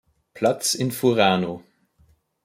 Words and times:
Platz 0.33 0.73
in 0.73 0.89
Furano. 0.91 1.63